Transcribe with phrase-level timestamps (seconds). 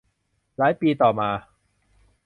[0.57, 1.29] หลายปีต่อมา